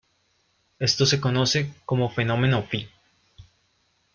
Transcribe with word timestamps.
Esto 0.79 1.05
se 1.05 1.21
conoce 1.21 1.75
como 1.85 2.09
Fenómeno 2.09 2.63
Phi. 2.63 2.89